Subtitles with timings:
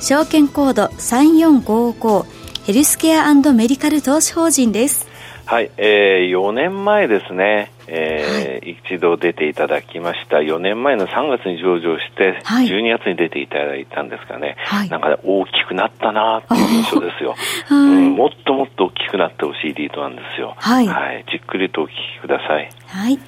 [0.00, 2.26] 証券コード3455
[2.64, 5.08] ヘルスケアメディカル投資法人です。
[5.46, 10.36] はい、えー、4年前ですね、えー、はい、一度出ていただきました。
[10.36, 17.34] 4年前の3月に上場して、はい、12月に出ていただいたんですがね、はい、なんか、大きくなったなっていう印象ですよ、
[17.66, 22.68] はい、うん、もっともっと大きくなってほしいリードなんですよ、はい、はい、じっくりとお聞きください。
[22.86, 23.18] はい。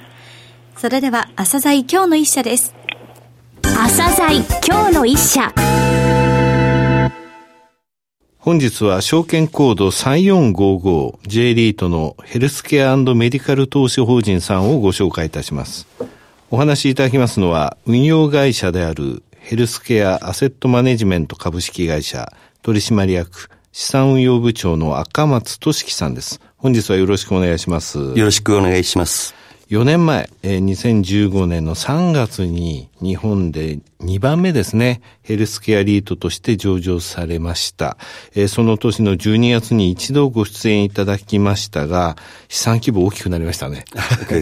[0.75, 2.75] それでは朝鮮今日の一社です。
[3.63, 5.51] 朝鮮今日の一社
[8.41, 15.85] 本日は証券コード 3455J リートのヘルスケアメディカル投資法人さんをご紹介いたします。
[16.49, 26.41] お話しいただきますのは運用会社であるヘルスケアアセットマネジメント株式会社取締役資産運用部長の赤松俊樹さんです。
[26.57, 27.99] 本日はよろしくお願いします。
[27.99, 29.35] よろしくお願いします。
[29.71, 37.95] 4年前、えー、2015年の3月に日本で2番目ですね、ヘルスケアリートとして上場されました。
[38.35, 42.17] えー、その年の12月に一度ご出演いただきましたが、
[42.49, 43.85] 資産規模大きくなりましたね。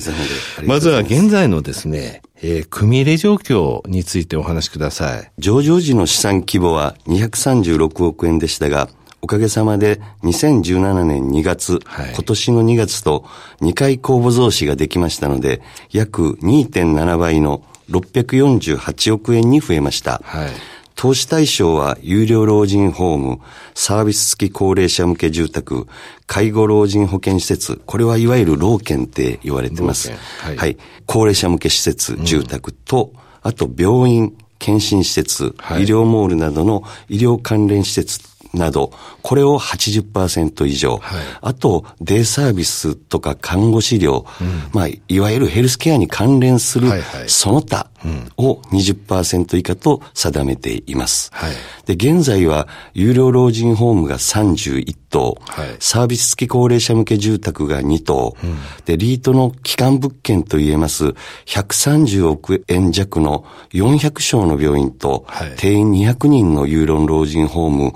[0.65, 5.31] まずは現在のですね、えー、組入れ状況についてお話しください。
[5.37, 8.89] 上場時の資産規模は236億円でしたが、
[9.21, 13.25] おかげさまで2017年2月、はい、今年の2月と
[13.61, 15.61] 2回公募増資ができましたので、
[15.91, 20.21] 約2.7倍の648億円に増えました。
[20.23, 20.49] はい。
[20.95, 23.39] 投資対象は有料老人ホーム、
[23.73, 25.87] サービス付き高齢者向け住宅、
[26.27, 30.11] 介護老人保健施設、これはいわゆる老健って言われてます。
[30.41, 38.19] はい、はい、高齢者向け施設、住宅と、うん、あと病院、検診施設、はい、医療モールなどの医療関連施設
[38.53, 41.01] など、これを80%以上、はい、
[41.41, 46.89] あと、デイサービスとか看護師療、うん、まあ、いわゆるヘルスケアに関連する
[47.27, 47.89] その他
[48.37, 51.31] を20%以下と定めています。
[51.33, 51.53] はい、
[51.85, 61.13] で、現在は、有料老人ホームが31棟、はい、サービス付き高齢者向け住宅が2棟、うん、で、リートの基幹物件といえます、
[61.45, 65.27] 130億円弱の400床の病院と、
[65.57, 67.93] 定員200人の有料老人ホーム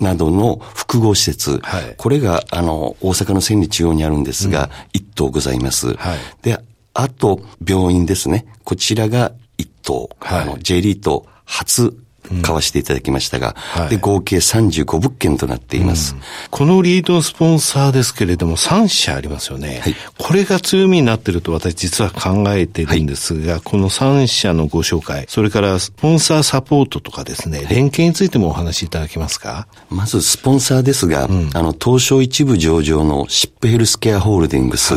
[0.00, 5.94] などの複合施設、はい、これが、あの、大阪の千里中央にあるんですが、一、うん、棟ございます。
[5.94, 6.58] はい、で、
[6.94, 8.46] あと、病院ですね。
[8.64, 11.96] こちらが一棟、はい、あの、J リート初
[12.42, 19.80] 買わせていただきましたが、うんはい、で、合計35物件となっています、うん、このリードスポンサーですけれども、3社ありますよね。
[19.82, 29.66] はい、これが強みになっていると私実は考えているんですが、はい、この3社のご紹介、それからスポンサーサポートとかですね、連携についてもお話しいただけますか？
[29.90, 34.94] まず、スポンサーですが、うん、あの、東証一部上場のシップヘルスケアホールディングス、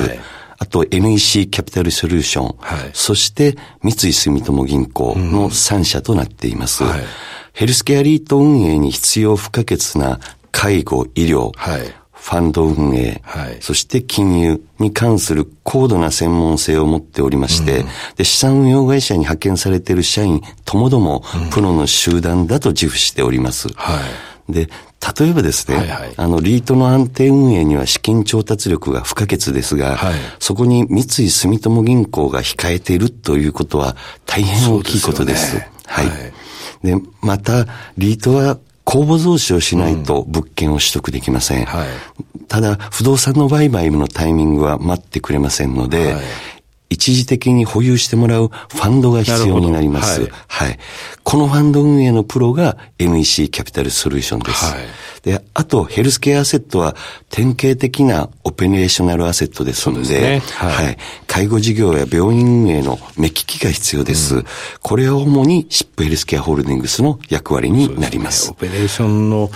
[0.62, 6.84] あと NEC キャピタルソリューション、はい、そして三井住友銀行の3社となっています。
[6.84, 6.90] うん。
[6.92, 7.02] はい、
[7.54, 10.20] ヘルスケアリート運営に必要不可欠な
[10.52, 23.68] 介護、医療、はい、ファンド運営、はい、そして金融に関する高度な専門性を持っておりまして、うん、で資産運用会社に派遣されている社員ともども、プロの集団だと自負しております。
[23.74, 24.00] は
[24.48, 24.70] い、で、
[25.20, 33.96] 例えばですね、はいはい、あの、リートの安定運営には資金調達力が不可欠ですが、はい、そこに三井住友銀行が控えているということは
[34.26, 35.56] 大変大きいことです。
[35.56, 36.34] ですね、はい、はい。
[36.84, 37.66] で、また、
[37.98, 41.62] リートは公募増資をしないと物件を取得できません。
[41.62, 41.66] うん。
[41.66, 41.88] はい、
[42.48, 46.24] ただ、不動産の売買のタイミングは待ってくれませんので、はい
[47.02, 50.22] 一時的に保有してもらうファンドが必要になります。
[50.22, 50.80] はい、はい。
[51.24, 54.66] このファンド運営のプロが NEC キャピタルソリューションです。
[54.66, 54.84] はい。
[55.24, 56.96] で、あと、ヘルスケアアセットは
[57.32, 60.98] 典型的なオペレーショナルアセットですので、でねはい、はい。
[61.26, 64.36] 介護事業や病院運営の目利きが必要です。
[64.36, 64.46] うん、
[64.84, 68.42] これは主にシップヘルスケアホールディングスの役割になります。
[68.42, 69.50] すね、オペレーションの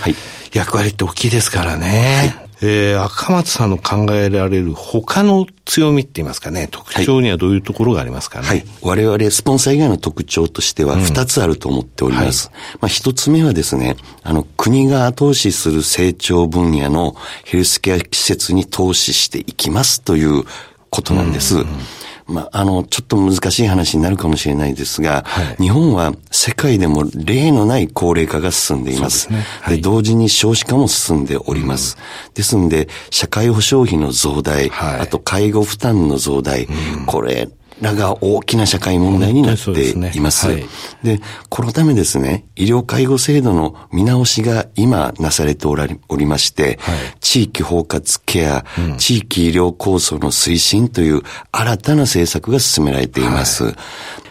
[0.52, 2.32] 役割って大きいですからね。
[2.36, 8.48] はいえー、赤松さんの考えられる他の強みって言いますかね、特徴にはどういうところがありますかね？
[8.48, 8.66] はい。
[8.82, 12.50] 我々、スポンサー以外の特徴としては二つあると思っております。
[12.54, 20.44] うんはい、まあ、一つ目はですね、あの、国が後押しする成長分野のヘルスケア施設に投資していきますという
[20.90, 21.56] ことなんです。
[21.56, 21.68] うんうん
[22.28, 29.30] まあ、あの、ちょっと難しい話になるかもしれないですが、はい、日本は世界でも例のない高齢化が進んでいます。
[29.30, 29.42] で、ね。
[29.62, 31.98] はい、同時に少子化も進んでおります。
[32.28, 37.50] うん、ですんで、社会保障費の増大、はい、あと介護負担の増大、うん、これ、
[37.82, 40.48] らが大きな社会問題になっています。
[40.48, 40.68] で、ね
[41.04, 53.66] はい、このためですね、医療介護制度の見直しが今なされておらおりまして、はい、地域包括ケア、うん、地域医療構想の推進という新たな政策が進められています。
[53.66, 53.76] はい、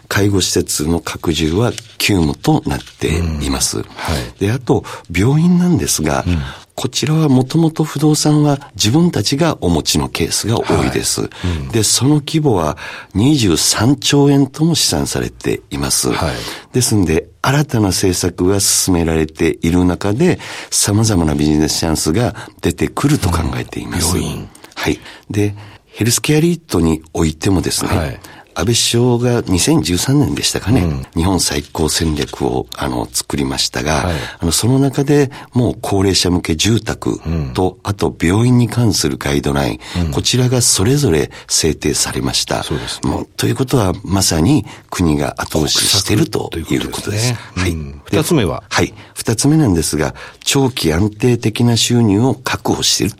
[0.08, 3.78] 介護施設の拡充は急務となっています。
[3.78, 3.84] うん。
[3.84, 6.38] はい、で、あと、病院なんですが、うん
[6.74, 11.22] こちらはもともと不動産は自分たちがお持ちのケースが多いです。
[11.22, 11.30] はい
[11.62, 12.76] うん、で、その規模は
[13.14, 16.10] 23兆円とも試算されています。
[16.10, 16.34] はい、
[16.72, 20.38] ですんで、新たな政策が進められている中で、
[20.70, 24.16] 様々なビジネスチャンスが出てくると考えています。
[24.16, 24.98] うん、はい。
[25.30, 25.54] で、
[25.86, 28.20] ヘルスケアリートにおいてもですね、はい
[28.54, 37.20] 安倍首相が2013年でしたかね、うん、日本最高戦略をあの作りましたが、はい、あのその中でもう高齢者向け住宅
[37.54, 42.62] と、うん、あと病院に関するガイドライン、うん、こちらがそれぞれ制定されました。
[42.62, 47.14] そうですね、もうということはまさに国が後押ししているということです。
[47.14, 47.72] ですね、はい。
[48.04, 48.64] 二つ目は？
[48.68, 48.92] はい。
[49.14, 53.14] 二つ目なんですが、長期安定的な収入を確保している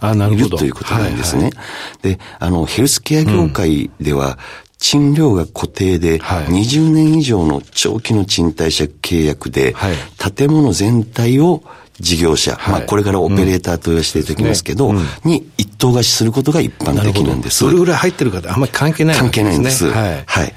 [0.51, 1.45] ということなんですね。
[1.45, 1.59] はいは
[2.13, 4.39] い、で、あの、ヘルスケア業界では、
[4.85, 9.75] 賃料が固定で、20年以上の長期の賃貸借契約で、
[10.37, 11.63] 建物全体を
[12.01, 17.65] 事業者、はい、まあこれからオペレーターと言わせていただきますけど、うんに一棟貸しすることが一般的なんです。
[17.65, 19.31] どれぐらい入ってるかってあんまり関係ないですね。
[19.31, 19.87] 関係ないんです。
[19.87, 20.25] はい。
[20.27, 20.55] はい。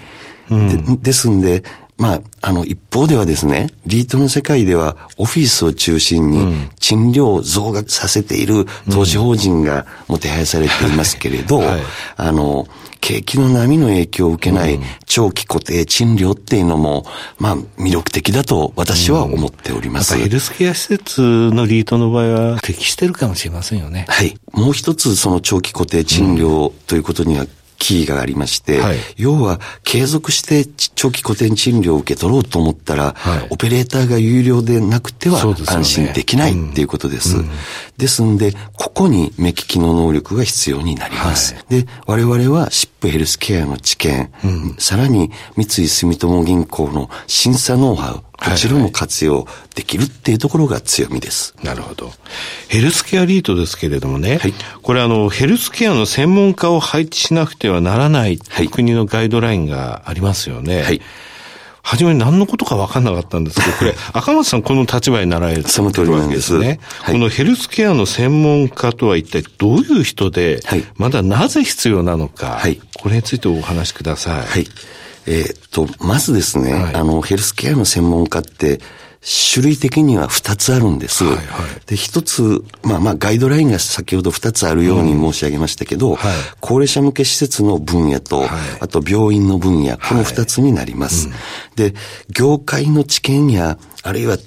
[0.51, 1.63] うん、でですんで、
[1.97, 11.81] まあ、あの、一方ではですね、リートの世界では、オフィスを中心に、賃料を増額させている投資法人がも手配されていますけれど、はいはい、
[12.17, 12.67] あの、
[12.99, 17.05] 景気の波の影響を受けない長期固定賃料っていうのも、
[17.39, 20.15] まあ魅力的だと私は思っております。
[20.15, 24.05] うん、ヘルスケア施設のリートの場合は適してるかもしれませんよね。
[24.09, 24.37] はい。
[24.51, 27.45] もう一つその長期固定賃料ということには
[27.77, 30.65] キーがありまして、はい、要は継続して
[30.95, 37.37] 長期古典賃料を受け取ろうと思ったら、はい、オペレーターが有料でなくては安心できないっていうことです。
[37.97, 41.55] ですんで、ここに目利きの能力が必要になります。
[41.55, 51.55] はい、で、我々はシップヘルスケアの知見、うん、さらに三井住友銀行の審査ノウハウ、こちらも活用できるっていうところが強みです。
[51.63, 52.11] なるほど。
[52.67, 58.39] ヘルスケアリートですけれどもね、はい、これあの、ヘルスケアの専門家を配置しなくてはならない
[58.71, 60.83] 国のガイドラインがありますよね。
[60.83, 61.01] はい。
[61.87, 66.81] 初めに何のことか分かんなかったんですけど、これ、 赤松さんこの立場になられるその通りなんですね。
[66.99, 74.45] はい、このヘルスケアの専門家とは一体どういう人で、はい、まだなぜ必要なのか、はい、これについてお話しください。
[74.45, 74.67] はい。
[75.27, 78.79] えー、っと、まずですね、はい、あの、ヘルスケアの専門家って、
[79.53, 81.25] 種類的には二つあるんです。
[81.25, 81.45] はいはい、
[81.85, 91.27] で、一つ、まあまあ、ガイドラインが先ほど二つあるように申し上げましたけど、うんはい、高齢者向け施設の分野と、はい、あと病院の分野、この二つになります。
[91.27, 91.37] はい。
[91.85, 94.37] うん、で、業界の知見や、あるいは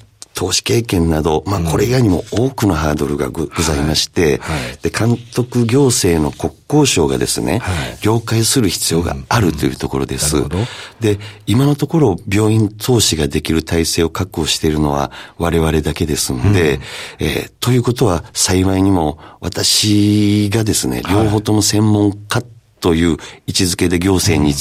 [0.41, 4.61] 投資経験など、まあ、これ以外にも多くのハードルがございまして、はい。
[4.63, 10.39] はい、で、監督行政の国交省がですね、はい、了解する必要があるというところです。
[10.39, 10.45] うん。
[10.45, 10.51] うん、
[10.99, 16.81] で、今のところ病院投資ができる体制を確保しているのは我々だけですので、うん、
[17.19, 22.43] えー、ということは幸いにも私がですね、両方とも専門家
[22.81, 23.15] という位
[23.51, 24.53] 置づけで行政に、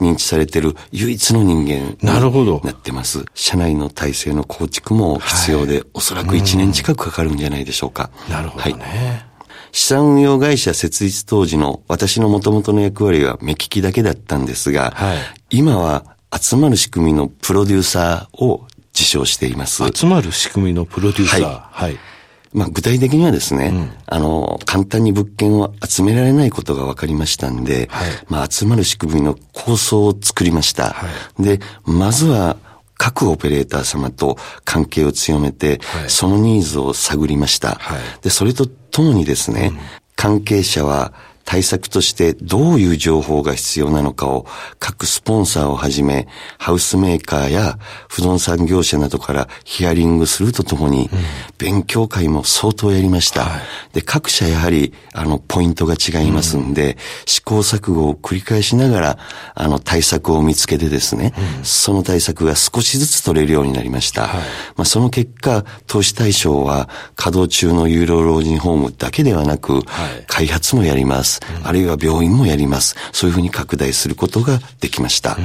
[0.00, 3.24] 認知されている唯一の人間になってます。
[3.34, 8.10] 社内の体制の構築も必要で、はい、おそらく1年近くかかるんじゃないでしょうか。
[8.28, 8.84] なるほどね。
[8.84, 9.32] はい
[9.74, 19.82] 資産運用会社設立当時の私の元々の役割は目利きだけだったんですが、はい、今は集まる仕組みのプロデューサーを自称しています。
[19.90, 21.40] 集まる仕組みのプロデューサー。
[21.40, 21.90] はい。
[21.92, 22.11] はい
[22.52, 30.90] まあ、具体的にはですね、うん、あの、簡単に物件を集められないことが分かりましたんで、はい、まあ、集まる仕組みの構想を作りました。
[30.90, 31.06] は
[31.38, 32.56] い、で、まずは、
[32.98, 37.80] 各オペレーター様と関係を強めて、はい、そのニーズを探りました。
[38.20, 39.78] で、それとともにですね、うん、
[40.14, 41.12] 関係者は、
[41.44, 44.46] 対策としてどういう情報が必要なのかを
[44.78, 51.10] 各スポンサーをはじめハウスメーカーや不動産業者などからヒアリングするとともに、
[51.58, 53.44] 勉強会も相当やりました。
[53.44, 53.60] はい、
[53.94, 56.96] で、各社やはりあのポイントが違いますんで、うん、
[57.26, 59.18] 試行錯誤を繰り返しながら
[59.54, 64.26] あの対策を見つけてですね、うん、その対策が少しずつ取れるようになりました。
[64.26, 64.40] はい、
[64.76, 69.82] まあ、その結果、投資対象は稼働中の有料老人ホームだけではなく、はい、
[70.26, 71.31] 開発もやります。。
[71.62, 72.96] あるいは病院もやります。
[73.12, 75.38] そういうふうに拡大することができました。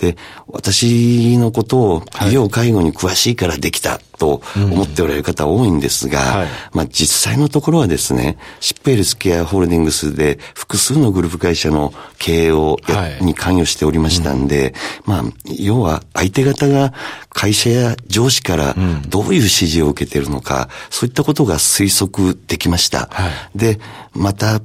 [0.00, 14.74] で、私のことを医療介護に詳しいからできたと思っておられる方多いんですが、はい、まあ実際のところはですね、シップエルスケアホールディングスで複数のグループ会社の経営を、はい、に関与しておりましたんで、
[15.06, 15.22] うん、まあ、
[15.58, 16.92] 要は相手方が
[17.30, 18.74] 会社や上司から
[19.08, 23.08] どういう指示を受けているのか、そういったことが推測できました。
[23.10, 23.80] はい、で、
[24.12, 24.60] また、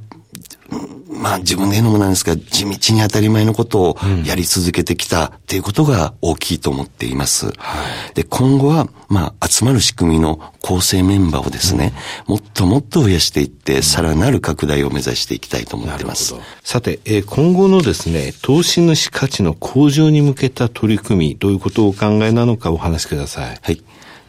[1.10, 7.48] まあ自分で言うのもなんですが、地道に当たり前のことをやり続けてきたっていうことが大きいと思っています。
[7.48, 7.54] うん
[8.14, 11.94] で、今後は、まあ集まる仕組みの構成メンバーをですね、
[12.28, 16.36] うん、もっともっと増やしていって、さらなる拡大を目指していきたいと思っています。
[16.64, 23.60] さて、えー、今後のですね、投資主価値の向上に向けた取り組み、どういうことをお考えなのかお話しください。
[23.62, 23.82] はい。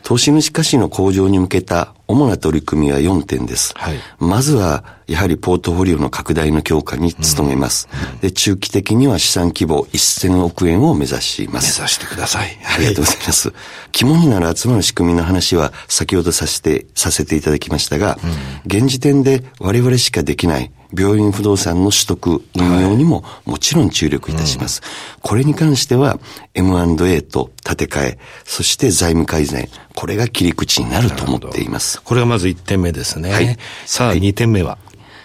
[0.03, 3.75] 投資主価値の向上に向けた主な取り組みは4点です。
[3.77, 7.89] はい、まずは、やはりポートフォリオの拡大の強化に努めます。
[8.15, 11.81] うん、で、中期的には資産規模1000億円を目指します。
[11.81, 12.59] 目指してください。
[12.65, 13.53] ありがとうございます。
[13.93, 24.81] 肝になる集まる仕組みの話は先ほどさせて、させていただきましたが、うん、現時点で我々しかできない病院不動産の取得、運用にももちろん注力いたします。
[24.83, 26.19] はいうん、これに関しては
[26.55, 31.96] M&A と建て替え、そして財務改善、これが切り口になると思っています。
[32.05, 33.33] これがまず1点目ですね。
[33.33, 34.79] はい、さあ、2点目は、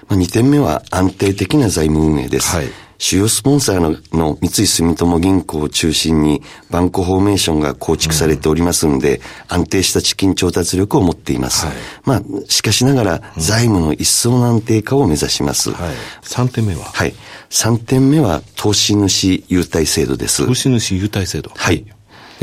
[0.07, 2.55] まあ、2点目は安定的な財務運営です。
[2.55, 2.67] はい
[3.03, 11.65] 主要スポンサーのの三井住友銀行を中心にバンクフォーメーションが構築されておりますので、うん、安定した資金調達力を持っています。
[11.65, 11.75] はい、
[12.05, 15.71] まあ、しかしながら財務の一層の安定化を目指します。
[15.71, 16.83] はい、3点目は？
[16.83, 17.15] はい。
[17.49, 20.45] 3点目は投資主優待制度です。
[20.45, 21.83] 投資主優待制度はい。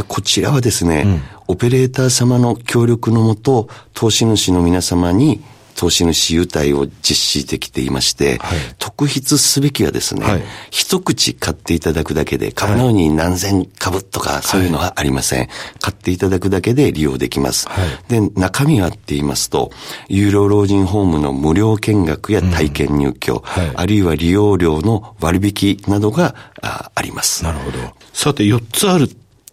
[0.08, 5.42] こちらはですね、うん、オペレーター様の協力のもと、投資主の皆様に
[5.78, 15.38] 投資主優待を実施できていまして、はい、特筆すべきはですね、はい、一口買っていただくだけで、買うのに何千株とかそういうのはありません。
[15.38, 15.48] はい、
[15.80, 17.68] 買っていただくだけで利用できます。
[18.08, 19.70] で、中身はって言いますと、
[20.08, 23.42] 有料老人ホームの無料見学や体験入居、うん、
[23.76, 27.44] あるいは利用料の割引などがああります。
[27.44, 27.78] なるほど。
[28.12, 29.08] さて、4つある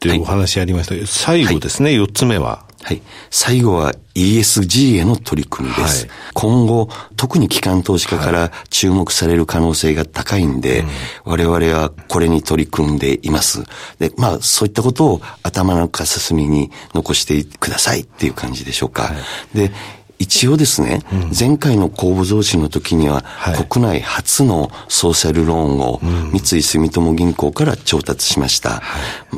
[0.07, 2.65] っていうお話ありましたけど、最後ですね、4つ目は？
[2.83, 3.01] はい。
[3.31, 6.05] 最後は ESG への取り組みです。
[6.05, 10.91] はい、今後、特に機関投資家から注目される可能性が高いんで、はい
[11.25, 13.63] 我々はこれに取り組んでいます。
[13.97, 19.03] で、まあ、そういったことを頭の片隅に残してくださいっていう感じでしょうか。
[19.03, 19.15] は
[19.55, 19.71] い、で、
[20.19, 26.00] 一応ですね、うん、前回の公募増資の時には、はい、国内初のソーシャルローンを
[26.31, 28.81] 三井住友銀行から調達しました。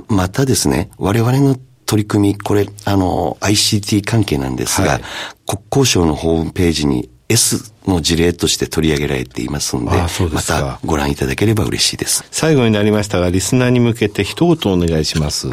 [0.08, 5.02] またですね、我々の取り組み、これ、あの、ICT 関係なんですが、はい、
[5.48, 12.26] 国交省のホームページに S の事例として取り上げられていますので、でまたご覧いただければ嬉しいです。
[12.32, 15.50] 最後になりましたが、リスナーに向けて一言お願いします。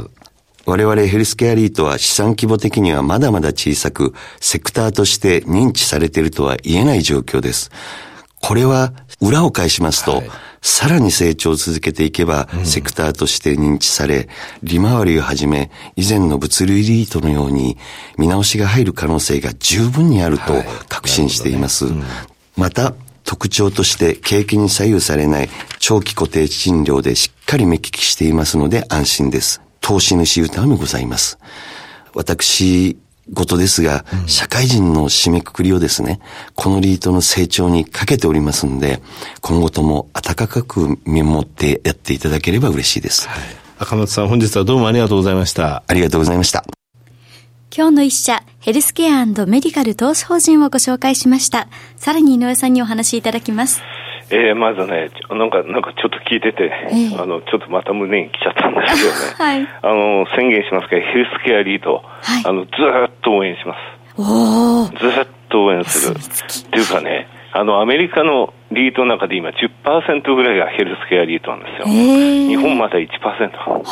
[0.66, 7.70] 我々ヘルスケアリートは資産規模的にはまだまだ小さく、セクターとして認知されているとは言えない状況です。
[8.40, 10.30] これは裏を返しますと、はい
[10.66, 14.30] さらに成長を続けていけば、セクターとして認知され、
[14.62, 17.76] 利回りをはじめ、以前の物流リートのように、
[18.16, 21.84] 見直しが入る可能性が十分にあると確信しています。
[21.84, 22.00] はいね
[22.56, 22.94] うん、また、
[23.24, 29.63] 特徴として景気に左右されない長期固定賃料でしっかり目利きしていますので安心です。
[29.84, 31.38] 投資主歌もございます。
[32.14, 32.96] 私、
[33.34, 36.20] ことですが、うん、社会人の締めくくりをですね、
[36.54, 39.02] このリートの成長にかけておりますんで、
[39.42, 43.28] 今後とも温かく見守ってやっていただければ嬉しいです。
[43.28, 43.38] はい、
[43.78, 45.82] 赤松さん、本日はどうもありがとうございました。
[45.86, 46.64] ありがとうございました。
[47.76, 51.68] 今日の一社、ヘルスケアメディカル投資法人をご紹介しました。
[51.98, 53.82] さらに井上さんにお話しいただきます。
[54.30, 59.18] えー、まずね、なんか、なんかちょっと聞いてて、えー、あの、ちょっとまた胸に来ちゃったんですよね。
[59.38, 59.68] はい。
[59.82, 63.78] あの、宣言しますけど、ヘルスケアリード、はい、あの、ずっと応援します。
[64.16, 66.16] おずっと応援する。
[66.16, 71.84] っていうかね、あの、アメリカのリートの中で今10%ぐらいがヘルスケアリートなんですよ。
[71.86, 73.08] えー、日本まだ1%。
[73.08, 73.84] はい。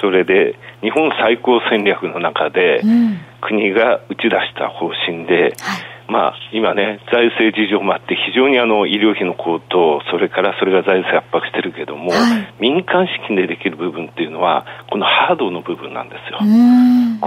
[0.00, 16.38] それで、日本最高戦略の中で、うん、国が打ち出した方針で、はいまあ、今ね、財政事情もあって、非常にあの医療費の高騰、それからそれが財政圧迫してるけども、はい、民間資金でできる部分っていうのは、このハードの部分なんですよ。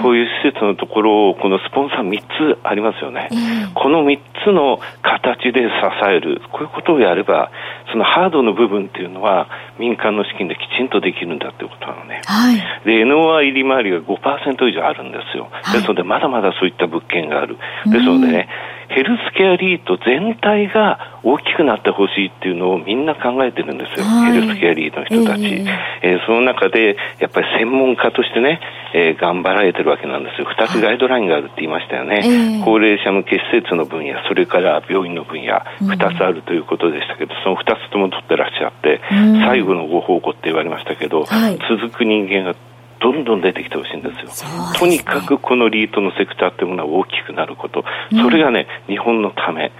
[0.01, 2.21] こういう施設のところを、このスポンサー3
[2.55, 3.29] つありますよね。
[3.73, 5.69] この3つの形で支
[6.07, 7.51] える、こういうことをやれば、
[7.91, 9.47] そのハードの部分っていうのは、
[9.79, 12.21] 民間の資金できちんとできるんだってことなのね。
[12.25, 15.49] はい、で、NOI 利回りが5%以上あるんですよ。
[15.73, 17.57] ですので、まだまだそういった物件がある。
[17.85, 18.47] ですのでね、
[18.89, 25.65] ヘルスケアリート全体が大きくなってほしいっていうのをみんな考えてるんですよ、はい、ヘルスケアリートの人たち、えー、
[26.03, 28.59] えー、その中でやっぱり専門家としてね、
[28.93, 30.47] えー、頑張られてるわけなんですよ。
[30.47, 39.01] 2つガイドラインがあるって言いましたよね、はい、高齢者向け施設の分野それから病院の分野2つあるということでしたけど、その2つとも取ってらっしゃって、
[39.45, 42.55] 最後のご報告って言われましたけど、はい、続く人間が
[42.99, 49.71] どんどん出てきてほしいんですよ、ね、とにかくこのリートのセクターっていうものは大きくなること、それがね、日本のため、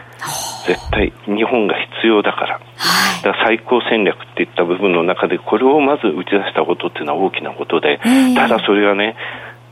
[0.66, 2.60] 絶対日本が必要だから、は
[3.20, 8.00] い、だから最高戦略っていった部分の中で、これをまず打ち出したことっていうのは大きなことで、
[8.36, 9.16] ただそれはね、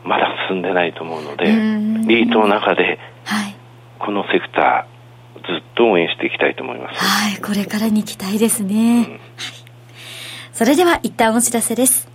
[0.03, 1.45] まだ進んでないと思うので、
[2.07, 2.99] リートの中で、
[3.99, 7.03] このセクター、ずっと応援していきたいと思います。
[7.03, 8.73] はい、これからに期待ですね。
[8.73, 9.19] うん、
[10.53, 12.14] それでは一旦お知らせです。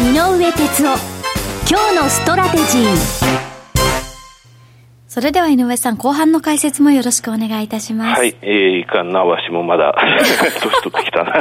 [0.00, 0.98] 井上哲夫。
[1.68, 3.47] 今日のストラテジー。
[5.18, 8.20] それでは井上さん、後半の解説もよろしくお願いいたします。
[8.20, 11.40] はい、えー、いかんな、わしもまだ、 年取ってきたな。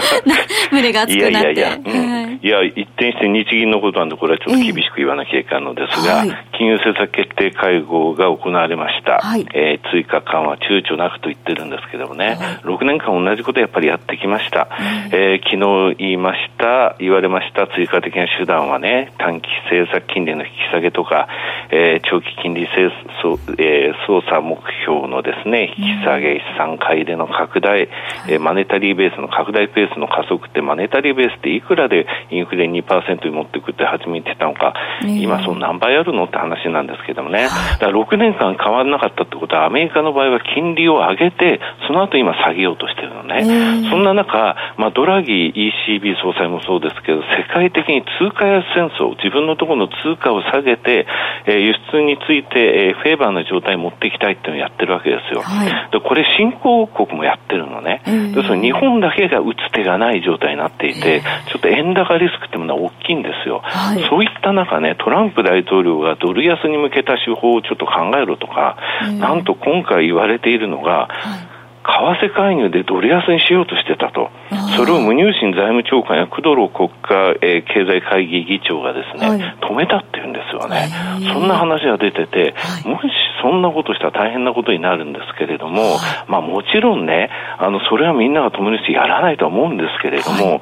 [0.71, 1.51] 胸が熱くなって。
[1.51, 9.19] いやいやいや、うん、いや、一転して日銀のことなんで、これはちょっと厳しく言わなきゃいかんのですが、えーはい、金融政策決定会合が行われました。
[9.21, 14.69] はい、えー、追加緩和、躊躇なくと言ってるんですけどもね、はい、6年間同じことやっぱりやってきました。
[15.11, 21.27] えー、昨日言いました、言われました追加的な手段はね、短期政策金利の引き下げとか、
[21.69, 22.91] えー、長期金利政
[23.21, 23.66] 策、えー、
[24.07, 27.89] 操作目標のですね、引き下げ、資産買い入れの拡大、
[28.29, 37.47] えマネタリーベースの拡大ペースの加速って、マネタリーベースっていくらでインフレ2%に持っていくって初めてたのか、今その何倍あるのって話なんですけどもね、
[37.79, 43.43] だから6年間変わらなかったってことは、アメリカの場合は金利を上げて、その後今下げようとしてるのね。
[43.89, 51.07] そんな中、まあ、ドラギ ECB 総裁もそうですけど、世界的に通貨安戦争、自分のところの通貨を下げて、
[51.45, 55.41] えー、輸出について、えー、フェーバーな状態に持っていきたいっていうのをやってるわけですよ。
[55.41, 58.01] はい、でこれ新興国もやってるのね。
[58.35, 63.61] 要するに日本だけが打つ手がない状態になっていて、ちょっと円高リスクっていうものは大きいんですよ。
[63.63, 68.77] はい、そういった中ね、トランプ大統領がドル安に向けた手法をちょっと考えろとか、
[69.19, 71.46] なんと今回言われているのが、はい
[71.87, 74.29] 為替介入でドル安にしようとしてたと、
[74.75, 80.91] それを無入信財務長官や工藤国家、えー、経済会議議長がですね、はい、止めたっていうんですよね、
[81.33, 83.07] そんな話が出てて、はい、もし
[83.41, 90.59] そんなことしたら大変なことになるんですけれども、はい、まあもちろんね、あのそれはみんなが共にしてやらないとは思うんですけれども、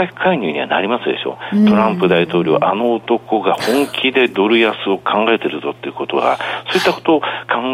[0.00, 6.38] 口先介入にはなりますでしょう、トランプ大統領、あの男が本気でドル安を考えてるぞっていうことは、
[6.70, 7.26] そういったことを考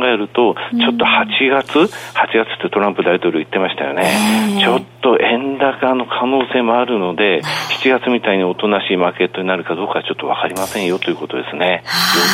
[0.07, 1.89] えると、ちょっと8月、8
[2.33, 7.43] 月ってトランプ大統領言ってましたよね、ちょっと円高の可能性もあるので、
[7.83, 11.83] 7月みたいにおとなしいマーケットになるかどうかちょっと分かりませんよということですね。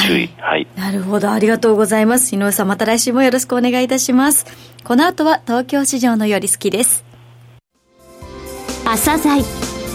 [0.05, 0.31] 要注意。
[0.41, 0.67] はい。
[0.77, 2.35] なるほど、ありがとうございます。
[2.35, 4.47] 井上さん、また来週もよろしくお願いいたします。
[4.85, 7.05] この後は東京市場のより好きです。
[8.85, 9.72] 朝鮮